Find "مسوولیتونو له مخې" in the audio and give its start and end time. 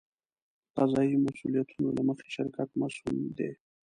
1.25-2.27